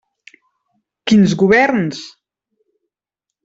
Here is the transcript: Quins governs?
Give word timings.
Quins 1.11 1.37
governs? 1.43 2.03